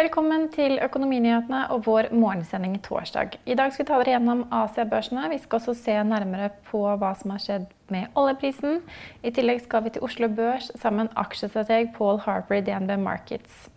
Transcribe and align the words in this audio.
Velkommen 0.00 0.46
til 0.48 0.78
Økonominyhetene 0.80 1.58
og 1.74 1.82
vår 1.84 2.06
morgensending 2.16 2.78
torsdag. 2.80 3.34
I 3.44 3.52
dag 3.58 3.68
skal 3.74 3.84
vi 3.84 3.88
ta 3.90 3.98
dere 4.00 4.14
gjennom 4.14 4.46
Asia-børsene. 4.48 5.26
Vi 5.28 5.36
skal 5.42 5.58
også 5.58 5.74
se 5.76 5.96
nærmere 6.08 6.46
på 6.70 6.80
hva 7.02 7.10
som 7.20 7.34
har 7.34 7.42
skjedd 7.44 7.66
med 7.90 8.08
oljeprisen. 8.18 8.80
I 9.22 9.32
tillegg 9.34 9.62
skal 9.64 9.84
vi 9.84 9.92
til 9.94 10.04
Oslo 10.06 10.28
Børs 10.32 10.70
sammen 10.80 11.08
med 11.08 11.18
aksjestrateg 11.20 11.92
Paul 11.96 12.20
Harper 12.24 12.58
i 12.58 12.64
DNB 12.66 12.96
Markets. 13.02 13.68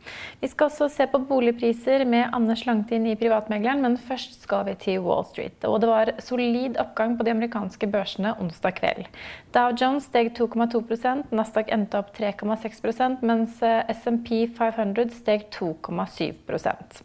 Vi 0.41 0.49
skal 0.51 0.69
også 0.69 0.89
se 0.91 1.07
på 1.07 1.21
boligpriser 1.29 2.03
med 2.09 2.29
Anders 2.35 2.65
Langtin 2.67 3.07
i 3.07 3.15
Privatmegleren, 3.19 3.81
men 3.85 3.97
først 3.97 4.41
skal 4.43 4.65
vi 4.67 4.75
til 4.79 4.99
Wall 5.05 5.25
Street. 5.29 5.57
Og 5.69 5.79
det 5.83 5.89
var 5.91 6.13
solid 6.23 6.77
oppgang 6.81 7.17
på 7.17 7.27
de 7.27 7.33
amerikanske 7.35 7.89
børsene 7.93 8.35
onsdag 8.39 8.77
kveld. 8.81 9.07
Dow 9.55 9.71
Jones 9.79 10.09
steg 10.09 10.33
2,2% 10.37 11.33
Nasdaq 11.35 11.71
endte 11.73 12.01
opp 12.01 12.13
3,6% 12.17 13.23
mens 13.25 13.61
SMP 13.93 14.45
500 14.57 15.13
steg 15.21 15.49
2,7% 15.53 17.03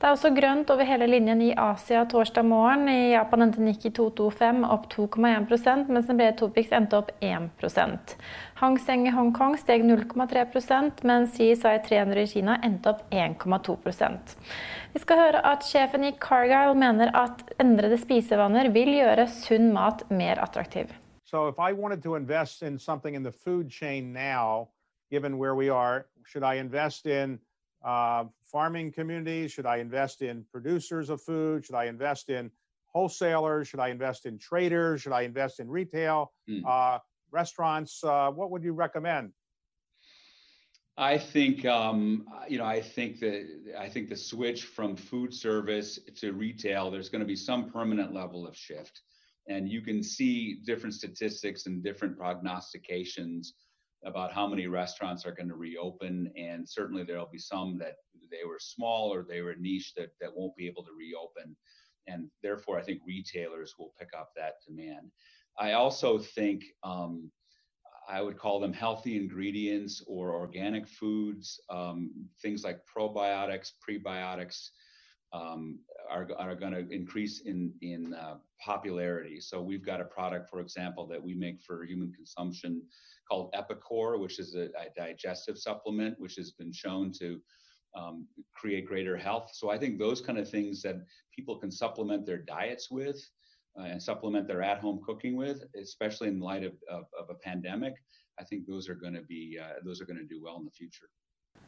det 0.00 0.08
er 0.08 0.16
også 0.16 0.32
grønt 0.34 0.70
over 0.74 0.86
hele 0.86 1.06
linjen 1.06 1.42
i 1.44 1.52
Asia 1.58 2.02
torsdag 2.10 2.46
morgen. 2.46 2.88
I 2.90 3.12
Japan 3.12 3.46
endte 3.46 3.62
Nikki 3.62 3.92
225 3.94 4.64
opp 4.74 4.88
2,1% 4.90 5.92
mens 5.92 6.08
den 6.08 6.18
brede 6.18 6.34
Topix 6.42 6.72
endte 6.74 6.98
opp 6.98 7.12
1 7.22 8.16
Hang 8.58 8.78
Seng 8.82 9.06
i 9.06 9.12
Hongkong 9.14 9.54
steg 9.60 9.84
0,3% 9.86 11.04
mens 11.06 11.36
CSI 11.36 11.76
300 11.86 12.24
i 12.24 12.30
Kina 12.32 12.56
endte 12.66 12.90
opp 12.90 13.04
1,2% 13.14 14.34
Vi 14.92 15.02
skal 15.04 15.22
høre 15.22 15.44
at 15.46 15.62
sjefen 15.64 16.08
i 16.08 16.12
Cargyle 16.18 16.74
mener 16.74 17.14
at 17.14 17.46
endrede 17.62 18.00
spisevaner 18.00 18.72
vil 18.74 18.90
gjøre 18.98 19.28
sunn 19.30 19.70
mat 19.72 20.02
mer 20.10 20.42
attraktiv. 20.42 20.90
So 21.24 21.46
if 21.48 21.58
I 21.58 21.72
wanted 21.72 22.02
to 22.02 22.16
invest 22.16 22.62
in 22.62 22.78
something 22.78 23.14
in 23.14 23.22
the 23.22 23.32
food 23.32 23.70
chain 23.70 24.12
now, 24.12 24.68
given 25.10 25.38
where 25.38 25.54
we 25.54 25.70
are, 25.70 26.04
should 26.26 26.42
I 26.42 26.54
invest 26.60 27.06
in 27.06 27.38
uh, 27.84 28.24
farming 28.44 28.92
communities? 28.92 29.52
Should 29.52 29.66
I 29.66 29.78
invest 29.78 30.20
in 30.20 30.44
producers 30.52 31.08
of 31.08 31.22
food? 31.22 31.64
Should 31.64 31.76
I 31.76 31.86
invest 31.86 32.28
in 32.28 32.50
wholesalers? 32.92 33.68
Should 33.68 33.80
I 33.80 33.88
invest 33.88 34.26
in 34.26 34.38
traders? 34.38 35.02
Should 35.02 35.12
I 35.12 35.22
invest 35.22 35.60
in 35.60 35.68
retail, 35.68 36.32
mm. 36.48 36.62
uh, 36.66 36.98
restaurants? 37.30 38.02
Uh, 38.04 38.30
what 38.30 38.50
would 38.50 38.62
you 38.62 38.72
recommend? 38.72 39.32
I 40.98 41.16
think 41.16 41.64
um, 41.64 42.26
you 42.48 42.58
know. 42.58 42.66
I 42.66 42.82
think 42.82 43.18
that 43.20 43.48
I 43.78 43.88
think 43.88 44.10
the 44.10 44.16
switch 44.16 44.64
from 44.64 44.94
food 44.94 45.32
service 45.32 45.98
to 46.16 46.32
retail, 46.32 46.90
there's 46.90 47.08
going 47.08 47.20
to 47.20 47.26
be 47.26 47.36
some 47.36 47.70
permanent 47.70 48.12
level 48.12 48.46
of 48.46 48.54
shift, 48.54 49.00
and 49.48 49.70
you 49.70 49.80
can 49.80 50.02
see 50.02 50.58
different 50.66 50.94
statistics 50.94 51.64
and 51.64 51.82
different 51.82 52.18
prognostications 52.18 53.54
about 54.04 54.34
how 54.34 54.46
many 54.46 54.66
restaurants 54.66 55.24
are 55.24 55.32
going 55.32 55.48
to 55.48 55.54
reopen, 55.54 56.30
and 56.36 56.68
certainly 56.68 57.04
there'll 57.04 57.26
be 57.32 57.38
some 57.38 57.78
that 57.78 57.96
they 58.30 58.46
were 58.46 58.58
small 58.60 59.14
or 59.14 59.24
they 59.26 59.40
were 59.40 59.54
niche 59.54 59.94
that 59.96 60.10
that 60.20 60.36
won't 60.36 60.56
be 60.56 60.66
able 60.66 60.82
to 60.84 60.92
reopen, 60.92 61.56
and 62.06 62.28
therefore 62.42 62.78
I 62.78 62.82
think 62.82 63.00
retailers 63.06 63.74
will 63.78 63.92
pick 63.98 64.08
up 64.18 64.30
that 64.36 64.54
demand. 64.66 65.10
I 65.58 65.72
also 65.72 66.18
think 66.18 66.64
um, 66.82 67.30
I 68.08 68.20
would 68.22 68.38
call 68.38 68.60
them 68.60 68.72
healthy 68.72 69.16
ingredients 69.16 70.02
or 70.06 70.34
organic 70.34 70.88
foods, 70.88 71.60
um, 71.70 72.10
things 72.40 72.64
like 72.64 72.80
probiotics, 72.96 73.70
prebiotics. 73.88 74.68
Um, 75.34 75.78
are, 76.10 76.28
are 76.38 76.54
going 76.54 76.72
to 76.72 76.86
increase 76.90 77.40
in 77.46 77.72
in 77.80 78.12
uh, 78.12 78.34
popularity. 78.60 79.40
So 79.40 79.62
we've 79.62 79.84
got 79.84 80.00
a 80.00 80.04
product, 80.04 80.50
for 80.50 80.60
example, 80.60 81.06
that 81.06 81.22
we 81.22 81.34
make 81.34 81.62
for 81.62 81.84
human 81.84 82.12
consumption 82.12 82.82
called 83.28 83.52
Epicor, 83.54 84.20
which 84.20 84.38
is 84.38 84.54
a, 84.54 84.64
a 84.64 84.90
digestive 84.94 85.56
supplement, 85.58 86.20
which 86.20 86.36
has 86.36 86.52
been 86.52 86.72
shown 86.72 87.12
to 87.12 87.40
um, 87.94 88.26
create 88.54 88.86
greater 88.86 89.16
health. 89.16 89.50
So 89.52 89.70
I 89.70 89.78
think 89.78 89.98
those 89.98 90.20
kind 90.20 90.38
of 90.38 90.48
things 90.48 90.82
that 90.82 90.96
people 91.34 91.56
can 91.58 91.70
supplement 91.70 92.26
their 92.26 92.38
diets 92.38 92.90
with 92.90 93.18
uh, 93.78 93.84
and 93.84 94.02
supplement 94.02 94.46
their 94.46 94.62
at-home 94.62 95.00
cooking 95.04 95.36
with, 95.36 95.62
especially 95.80 96.28
in 96.28 96.40
light 96.40 96.64
of, 96.64 96.72
of, 96.90 97.04
of 97.18 97.30
a 97.30 97.34
pandemic, 97.34 97.94
I 98.40 98.44
think 98.44 98.66
those 98.66 98.88
are 98.88 98.94
going 98.94 99.14
to 99.14 99.22
be 99.22 99.58
uh, 99.60 99.74
those 99.84 100.00
are 100.00 100.06
going 100.06 100.18
to 100.18 100.24
do 100.34 100.42
well 100.42 100.56
in 100.58 100.64
the 100.64 100.70
future. 100.70 101.08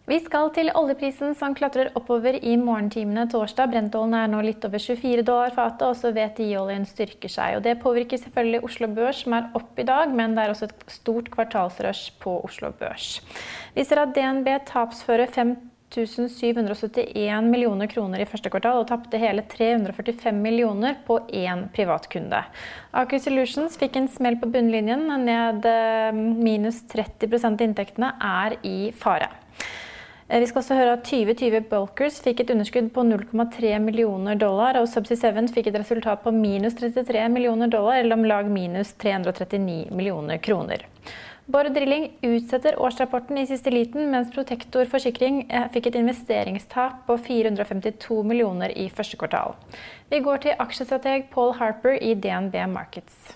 Vi 0.05 0.19
skal 0.21 0.51
til 0.53 0.69
oljeprisen 0.77 1.33
som 1.33 1.55
klatrer 1.57 1.89
oppover 1.97 2.37
i 2.37 2.59
morgentimene 2.61 3.23
torsdag. 3.33 3.71
Brentoljen 3.73 4.17
er 4.19 4.27
nå 4.29 4.43
litt 4.45 4.65
over 4.69 4.83
24 4.83 5.25
dollar 5.25 5.55
fatet, 5.57 5.85
og 5.87 5.97
så 5.97 6.11
VTI-oljen 6.13 6.85
styrker 6.89 7.33
seg. 7.33 7.57
Og 7.57 7.63
Det 7.65 7.79
påvirker 7.81 8.21
selvfølgelig 8.21 8.61
Oslo 8.69 8.91
Børs, 8.99 9.23
som 9.25 9.37
er 9.39 9.49
opp 9.57 9.81
i 9.81 9.87
dag, 9.89 10.13
men 10.13 10.37
det 10.37 10.45
er 10.45 10.53
også 10.53 10.69
et 10.69 10.85
stort 10.93 11.31
kvartalsrush 11.33 12.19
på 12.21 12.37
Oslo 12.45 12.69
Børs. 12.77 13.23
Vi 13.73 13.85
ser 13.85 14.03
at 14.03 14.13
DNB 14.13 14.51
tapsfører 14.69 15.33
5771 15.95 17.47
millioner 17.47 17.87
kroner 17.91 18.23
i 18.23 18.27
første 18.29 18.51
kvartal 18.51 18.81
og 18.83 18.89
tapte 18.91 19.21
hele 19.23 19.45
345 19.51 20.41
millioner 20.43 20.99
på 21.07 21.21
én 21.31 21.69
privatkunde. 21.75 22.43
Aker 22.99 23.23
Solutions 23.23 23.79
fikk 23.79 24.01
en 24.01 24.11
smell 24.11 24.41
på 24.41 24.51
bunnlinjen, 24.51 25.07
ned 25.25 25.67
eh, 25.71 26.11
minus 26.15 26.83
30 26.91 27.39
av 27.47 27.65
inntektene 27.69 28.15
er 28.19 28.59
i 28.67 28.79
fare. 28.99 29.31
Eh, 30.29 30.41
vi 30.41 30.47
skal 30.49 30.63
også 30.63 30.79
høre 30.79 30.97
at 30.97 31.05
2020 31.07 31.67
Bulkers 31.71 32.19
fikk 32.25 32.43
et 32.43 32.53
underskudd 32.55 32.89
på 32.95 33.05
0,3 33.07 33.77
millioner 33.85 34.39
dollar, 34.41 34.81
og 34.81 34.89
Subsea 34.89 35.35
7 35.35 35.53
fikk 35.55 35.69
et 35.71 35.79
resultat 35.79 36.25
på 36.25 36.33
minus 36.35 36.79
33 36.81 37.29
millioner 37.33 37.71
dollar, 37.71 38.01
eller 38.01 38.17
om 38.17 38.27
lag 38.29 38.49
minus 38.51 38.95
339 39.05 39.93
millioner 39.95 40.41
kroner. 40.43 40.87
Borr 41.45 41.69
Drilling 41.69 42.07
utsetter 42.25 42.79
årsrapporten 42.81 43.37
i 43.37 43.45
siste 43.45 43.69
liten, 43.69 44.07
mens 44.09 44.31
Protektor 44.33 44.89
forsikring 44.89 45.43
eh, 45.53 45.67
fikk 45.75 45.91
et 45.91 45.99
investeringstap 46.01 47.03
på 47.05 47.19
452 47.27 48.23
millioner 48.25 48.73
i 48.73 48.87
første 48.89 49.19
kvartal. 49.21 49.53
Vi 50.09 50.23
går 50.25 50.41
til 50.47 50.57
aksjestrateg 50.65 51.27
Paul 51.35 51.53
Harper 51.59 51.99
i 52.01 52.15
DNB 52.17 52.57
Markets. 52.73 53.35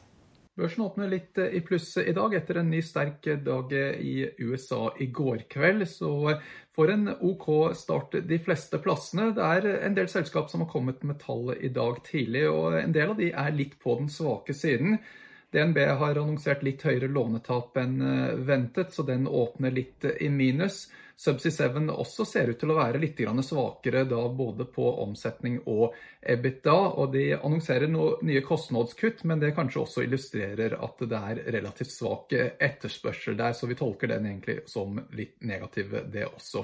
Børsen 0.57 0.87
åpner 0.87 1.13
litt 1.13 1.37
eh, 1.37 1.53
i 1.61 1.61
pluss 1.61 1.91
i 2.01 2.17
dag 2.17 2.39
etter 2.41 2.63
en 2.63 2.73
ny 2.73 2.81
sterk 2.81 3.29
dag 3.45 3.77
i 3.77 4.25
USA 4.41 4.89
i 4.97 5.13
går 5.13 5.45
kveld. 5.53 5.85
Så 5.93 6.33
får 6.81 6.97
en 6.97 7.13
OK 7.13 7.47
start 7.77 8.17
de 8.25 8.41
fleste 8.41 8.81
plassene. 8.81 9.35
Det 9.37 9.53
er 9.53 9.73
en 9.85 10.01
del 10.01 10.09
selskap 10.09 10.49
som 10.49 10.65
har 10.65 10.73
kommet 10.73 11.05
med 11.05 11.21
tall 11.21 11.53
i 11.61 11.69
dag 11.69 12.01
tidlig, 12.09 12.49
og 12.49 12.81
en 12.81 12.97
del 12.97 13.13
av 13.13 13.21
de 13.21 13.35
er 13.37 13.57
litt 13.61 13.77
på 13.85 14.01
den 14.01 14.09
svake 14.09 14.57
siden. 14.57 14.97
DNB 15.53 15.79
har 15.79 16.19
annonsert 16.21 16.63
litt 16.63 16.83
høyere 16.85 17.09
lånetap 17.09 17.77
enn 17.81 18.01
eh, 18.05 18.39
ventet, 18.49 18.93
så 18.93 19.05
den 19.09 19.27
åpner 19.27 19.73
litt 19.73 20.05
i 20.21 20.29
minus. 20.29 20.87
Subsea 21.19 21.51
7 21.75 21.89
også 21.91 22.23
ser 22.29 22.53
ut 22.53 22.61
til 22.61 22.71
å 22.71 22.77
være 22.77 23.01
litt 23.03 23.19
svakere 23.43 24.05
da 24.07 24.21
både 24.29 24.69
på 24.71 24.85
omsetning 25.03 25.57
og 25.67 25.97
EBITDA. 26.23 26.77
og 26.95 27.13
De 27.13 27.25
annonserer 27.35 27.91
noe 27.91 28.21
nye 28.23 28.43
kostnadskutt, 28.47 29.25
men 29.25 29.41
det 29.41 29.57
kanskje 29.57 29.81
også 29.83 30.05
illustrerer 30.07 30.77
at 30.79 31.03
det 31.03 31.19
er 31.19 31.43
relativt 31.57 31.91
svak 31.91 32.33
etterspørsel 32.39 33.35
der. 33.37 33.53
Så 33.53 33.67
vi 33.67 33.75
tolker 33.75 34.13
den 34.13 34.31
egentlig 34.31 34.61
som 34.71 35.01
litt 35.11 35.41
negativ, 35.43 35.97
det 36.07 36.29
også. 36.29 36.63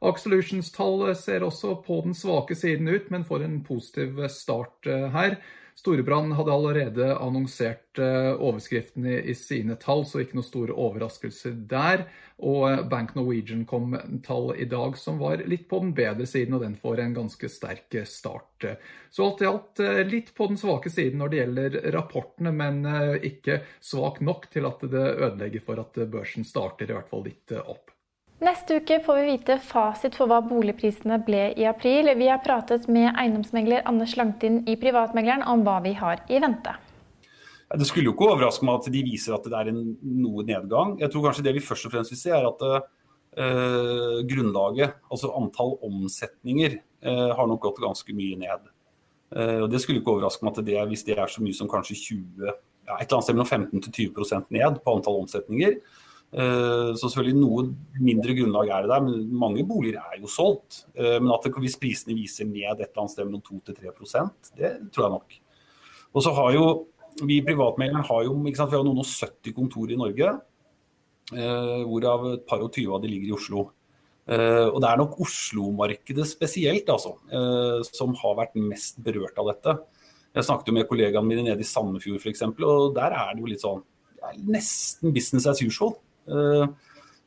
Aker 0.00 0.22
Solutions-tall 0.22 1.10
ser 1.18 1.42
også 1.44 1.74
på 1.82 1.98
den 2.06 2.14
svake 2.14 2.54
siden 2.54 2.88
ut, 2.88 3.10
men 3.10 3.26
får 3.26 3.42
en 3.44 3.58
positiv 3.66 4.22
start 4.32 4.86
eh, 4.86 5.08
her. 5.12 5.40
Storebrand 5.74 6.34
hadde 6.36 6.52
allerede 6.52 7.06
annonsert 7.16 7.98
eh, 7.98 8.32
overskriften 8.34 9.06
i 9.06 9.34
sine 9.34 9.76
tall, 9.80 10.04
så 10.06 10.20
ikke 10.20 10.36
noen 10.36 10.46
store 10.46 10.76
overraskelser 10.76 11.54
der. 11.70 12.04
Og 12.44 12.66
eh, 12.68 12.82
Bank 12.90 13.14
Norwegian 13.16 13.62
kom 13.68 13.90
med 13.94 14.18
tall 14.26 14.52
i 14.60 14.66
dag 14.68 14.98
som 15.00 15.20
var 15.22 15.44
litt 15.48 15.68
på 15.70 15.80
den 15.84 15.94
bedre 15.96 16.26
siden, 16.28 16.58
og 16.58 16.64
den 16.66 16.76
får 16.80 17.04
en 17.04 17.16
ganske 17.22 17.52
sterk 17.52 17.96
eh, 17.96 18.08
start. 18.08 18.68
Så 19.10 19.26
alt 19.26 19.40
i 19.40 19.48
alt 19.48 19.84
litt 20.10 20.34
på 20.36 20.50
den 20.50 20.60
svake 20.60 20.92
siden 20.92 21.22
når 21.22 21.32
det 21.32 21.40
gjelder 21.40 21.78
rapportene, 21.94 22.52
men 22.52 22.84
ikke 23.24 23.62
svak 23.80 24.20
nok 24.24 24.50
til 24.52 24.68
at 24.68 24.84
det 24.92 25.06
ødelegger 25.16 25.64
for 25.64 25.80
at 25.80 25.96
børsen 26.12 26.44
starter 26.46 26.90
i 26.90 26.98
hvert 26.98 27.08
fall 27.08 27.24
litt 27.24 27.56
opp. 27.62 27.90
Neste 28.40 28.78
uke 28.80 28.96
får 29.04 29.18
vi 29.18 29.24
vite 29.34 29.58
fasit 29.60 30.14
for 30.16 30.30
hva 30.30 30.38
boligprisene 30.40 31.18
ble 31.26 31.50
i 31.60 31.66
april. 31.68 32.08
Vi 32.16 32.28
har 32.30 32.40
pratet 32.40 32.86
med 32.88 33.10
eiendomsmegler 33.10 33.84
Anders 33.88 34.14
Langtind 34.16 34.70
i 34.70 34.78
Privatmegleren 34.80 35.44
om 35.44 35.60
hva 35.66 35.74
vi 35.84 35.92
har 35.98 36.22
i 36.32 36.40
vente. 36.40 36.72
Det 37.76 37.86
skulle 37.86 38.08
jo 38.08 38.14
ikke 38.14 38.30
overraske 38.32 38.64
meg 38.64 38.80
at 38.80 38.88
de 38.96 39.04
viser 39.04 39.36
at 39.36 39.44
det 39.44 39.60
er 39.60 39.70
en 39.74 39.84
noe 40.24 40.46
nedgang. 40.48 40.96
Jeg 41.02 41.12
tror 41.12 41.28
kanskje 41.28 41.44
det 41.50 41.54
vi 41.58 41.66
først 41.66 41.86
og 41.86 41.92
fremst 41.92 42.16
vil 42.16 42.22
se, 42.22 42.32
er 42.32 42.48
at 42.48 42.64
uh, 42.64 44.18
grunnlaget, 44.32 44.96
altså 45.12 45.34
antall 45.36 45.76
omsetninger, 45.86 46.80
uh, 47.04 47.30
har 47.36 47.46
nok 47.46 47.60
gått 47.68 47.84
ganske 47.84 48.16
mye 48.16 48.40
ned. 48.40 48.68
Uh, 49.36 49.66
og 49.66 49.70
Det 49.70 49.84
skulle 49.84 50.00
ikke 50.00 50.16
overraske 50.16 50.48
meg 50.48 50.56
at 50.56 50.66
det, 50.72 50.80
hvis 50.88 51.04
det 51.06 51.20
er 51.20 51.28
så 51.28 51.44
mye 51.44 51.60
som 51.60 51.68
kanskje 51.68 52.00
20, 52.08 52.48
ja, 52.48 52.96
et 52.96 53.04
eller 53.04 53.20
annet 53.20 53.28
sted 53.28 53.36
mellom 53.36 53.52
15 53.52 53.84
til 53.84 54.14
20% 54.16 54.54
ned 54.56 54.80
på 54.80 54.96
antall 54.96 55.20
omsetninger. 55.26 55.82
Så 56.30 57.08
selvfølgelig 57.08 57.40
noe 57.40 57.62
mindre 57.98 58.36
grunnlag 58.38 58.68
er 58.70 58.84
det 58.84 58.90
der, 58.92 59.02
men 59.02 59.24
mange 59.34 59.64
boliger 59.66 59.98
er 59.98 60.20
jo 60.20 60.30
solgt. 60.30 60.84
Men 60.94 61.32
at 61.34 61.42
det, 61.42 61.50
hvis 61.64 61.74
prisene 61.80 62.14
viser 62.14 62.46
ned 62.46 62.68
et 62.68 62.84
eller 62.84 63.02
annet 63.02 63.14
sted 63.16 63.26
mellom 63.26 63.42
2 63.48 63.58
til 63.66 63.78
3% 63.80 64.52
det 64.60 64.70
tror 64.94 65.06
jeg 65.08 65.14
nok. 65.16 65.34
Og 66.14 66.22
så 66.22 66.34
har 66.38 66.52
jo 66.54 66.68
vi 67.26 67.40
privatmegleren 67.44 68.06
har 68.06 68.22
jo 68.28 68.36
vi 68.44 68.54
har 68.54 68.86
noen 68.86 69.02
og 69.02 69.08
70 69.08 69.56
kontor 69.56 69.90
i 69.90 69.98
Norge. 69.98 70.30
Eh, 71.30 71.82
hvorav 71.86 72.26
et 72.32 72.46
par 72.48 72.62
og 72.64 72.72
tyve 72.74 72.96
av 72.96 73.02
de 73.02 73.10
ligger 73.10 73.30
i 73.30 73.36
Oslo. 73.36 73.68
Eh, 74.30 74.66
og 74.66 74.80
det 74.82 74.88
er 74.88 74.98
nok 74.98 75.18
Oslo-markedet 75.22 76.26
spesielt 76.26 76.90
altså, 76.90 77.16
eh, 77.30 77.80
som 77.86 78.14
har 78.18 78.36
vært 78.38 78.58
mest 78.58 78.98
berørt 79.02 79.38
av 79.38 79.50
dette. 79.52 79.76
Jeg 80.34 80.46
snakket 80.46 80.70
jo 80.70 80.74
med 80.74 80.88
kollegaene 80.90 81.26
mine 81.26 81.46
nede 81.46 81.62
i 81.62 81.66
Sandefjord 81.66 82.22
f.eks., 82.22 82.42
og 82.46 82.94
der 82.94 83.14
er 83.14 83.34
det 83.34 83.42
jo 83.42 83.50
litt 83.50 83.62
sånn 83.62 83.82
nesten 84.46 85.14
business 85.14 85.48
as 85.50 85.62
usual. 85.62 85.96
Eh, 86.30 86.66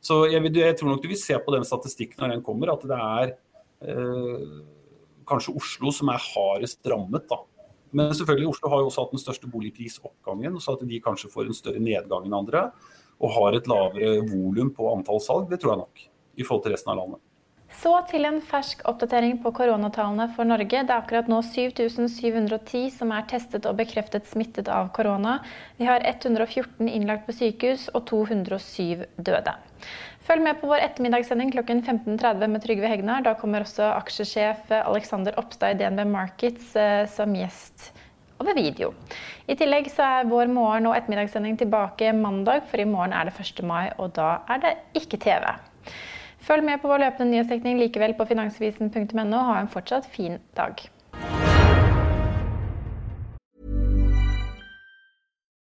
så 0.04 0.20
jeg, 0.28 0.44
jeg, 0.52 0.76
tror 0.78 0.92
nok 0.92 1.02
du 1.02 1.10
vil 1.10 1.20
se 1.20 1.36
på 1.40 1.54
den 1.54 1.64
statistikken 1.66 2.20
når 2.20 2.34
den 2.34 2.44
kommer, 2.44 2.74
at 2.74 2.86
det 2.88 3.00
er 3.00 3.34
eh, 3.88 4.46
kanskje 5.28 5.56
Oslo 5.56 5.92
som 5.94 6.12
er 6.12 6.24
hardest 6.30 6.84
rammet. 6.90 7.28
da. 7.30 7.40
Men 7.94 8.10
selvfølgelig, 8.16 8.50
Oslo 8.50 8.72
har 8.72 8.82
jo 8.82 8.90
også 8.90 9.04
hatt 9.04 9.14
den 9.14 9.22
største 9.22 9.50
boligprisoppgangen, 9.50 10.58
så 10.60 10.74
at 10.74 10.82
de 10.88 11.00
kanskje 11.02 11.30
får 11.32 11.48
en 11.48 11.56
større 11.56 11.82
nedgang 11.82 12.26
enn 12.26 12.40
andre. 12.40 12.66
Og 13.22 13.30
har 13.36 13.54
et 13.56 13.68
lavere 13.70 14.24
volum 14.26 14.72
på 14.74 14.90
antall 14.90 15.22
salg, 15.22 15.46
det 15.50 15.60
tror 15.62 15.74
jeg 15.74 15.84
nok, 15.84 16.02
i 16.34 16.46
forhold 16.46 16.64
til 16.64 16.74
resten 16.74 16.90
av 16.92 16.98
landet. 16.98 17.22
Så 17.74 17.90
til 18.08 18.24
en 18.28 18.38
fersk 18.44 18.84
oppdatering 18.88 19.40
på 19.42 19.50
koronatallene 19.56 20.28
for 20.36 20.46
Norge. 20.48 20.84
Det 20.86 20.92
er 20.92 20.94
akkurat 20.94 21.28
nå 21.30 21.40
7710 21.44 22.86
som 22.94 23.10
er 23.12 23.26
testet 23.30 23.66
og 23.68 23.76
bekreftet 23.80 24.28
smittet 24.30 24.70
av 24.72 24.92
korona. 24.96 25.40
Vi 25.80 25.88
har 25.88 26.04
114 26.06 26.86
innlagt 26.88 27.26
på 27.26 27.34
sykehus 27.36 27.88
og 27.92 28.06
207 28.10 29.04
døde. 29.18 29.56
Følg 30.24 30.46
med 30.46 30.56
på 30.60 30.70
vår 30.70 30.86
ettermiddagssending 30.86 31.50
klokken 31.52 31.82
15.30 31.84 32.54
med 32.54 32.64
Trygve 32.64 32.88
Hegnar. 32.88 33.26
Da 33.26 33.34
kommer 33.36 33.66
også 33.66 33.90
aksjesjef 33.98 34.70
Alexander 34.78 35.36
Oppstad 35.40 35.74
i 35.74 35.82
DNB 35.82 36.06
Markets 36.08 36.72
eh, 36.80 37.04
som 37.12 37.34
gjest 37.36 37.90
over 38.40 38.56
video. 38.56 38.94
I 39.44 39.58
tillegg 39.58 39.90
så 39.92 40.06
er 40.20 40.30
vår 40.30 40.48
morgen- 40.52 40.88
og 40.88 40.96
ettermiddagssending 40.96 41.58
tilbake 41.60 42.14
mandag, 42.16 42.64
for 42.70 42.80
i 42.80 42.88
morgen 42.88 43.12
er 43.12 43.28
det 43.28 43.36
1. 43.36 43.62
mai, 43.68 43.90
og 43.98 44.14
da 44.16 44.38
er 44.48 44.64
det 44.64 44.74
ikke 45.02 45.20
TV. 45.20 45.44
Følg 46.44 46.64
med 46.64 46.80
på 46.82 46.88
vår 46.88 47.00
løpende 47.00 47.30
nyhetsdekning 47.30 47.78
likevel 47.80 48.14
på 48.18 48.26
finansvisen.no. 48.28 49.38
Ha 49.48 49.60
en 49.60 49.70
fortsatt 49.72 50.08
fin 50.12 50.38
dag. 50.56 50.90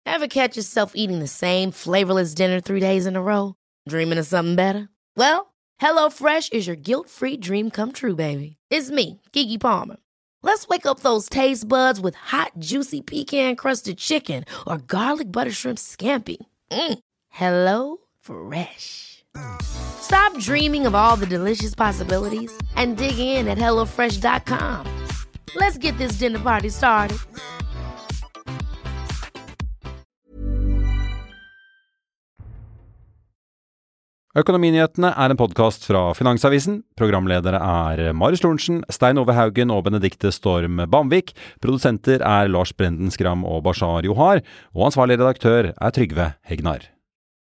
Ever 0.06 0.28
catch 0.28 0.56
yourself 0.56 0.92
eating 0.94 1.20
the 1.20 1.26
same 1.26 1.70
flavorless 1.72 2.34
dinner 2.34 2.60
three 2.60 2.80
days 2.80 3.06
in 3.06 3.16
a 3.16 3.22
row? 3.22 3.54
Dreaming 3.88 4.18
of 4.18 4.26
something 4.26 4.56
better? 4.56 4.88
Well, 5.16 5.54
HelloFresh 5.80 6.52
is 6.52 6.66
your 6.66 6.76
guilt-free 6.76 7.36
dream 7.38 7.70
come 7.70 7.92
true, 7.92 8.14
baby. 8.14 8.56
It's 8.70 8.90
me, 8.90 9.20
Kiki 9.32 9.58
Palmer. 9.58 9.96
Let's 10.42 10.68
wake 10.68 10.86
up 10.86 11.00
those 11.00 11.28
taste 11.28 11.68
buds 11.68 12.00
with 12.00 12.14
hot, 12.14 12.52
juicy 12.58 13.02
pecan-crusted 13.02 13.98
chicken 13.98 14.44
or 14.66 14.78
garlic 14.78 15.32
butter 15.32 15.52
shrimp 15.52 15.78
scampi. 15.78 16.36
Mm. 16.70 16.98
Hello 17.28 17.98
Fresh. 18.20 19.15
Stop 19.62 20.38
dreaming 20.38 20.86
of 20.86 20.94
all 20.94 21.16
the 21.16 21.26
delicious 21.26 21.74
possibilities 21.74 22.52
and 22.76 22.96
dig 22.96 23.18
in 23.18 23.48
at 23.48 23.58
HelloFresh.com. 23.58 24.86
Let's 25.54 25.78
get 25.78 25.96
this 25.98 26.18
dinner 26.18 26.38
party 26.38 26.70
started. 26.70 27.18
Økonominyhetene 34.36 35.14
er 35.16 35.32
en 35.32 35.38
podkast 35.40 35.86
fra 35.88 36.10
Finansavisen. 36.12 36.82
Programledere 37.00 37.56
er 37.56 38.12
Marius 38.12 38.42
Lorentzen, 38.44 38.82
Stein 38.92 39.16
Ove 39.16 39.32
Haugen 39.32 39.72
og 39.72 39.86
Benedikte 39.86 40.28
Storm 40.34 40.82
Bamvik. 40.92 41.32
Produsenter 41.64 42.20
er 42.20 42.50
Lars 42.52 42.74
Brenden 42.76 43.08
Skram 43.14 43.46
og 43.48 43.64
Bashar 43.64 44.04
Johar. 44.04 44.44
Og 44.76 44.90
ansvarlig 44.90 45.16
redaktør 45.22 45.72
er 45.72 45.96
Trygve 45.96 46.34
Hegnar. 46.44 46.84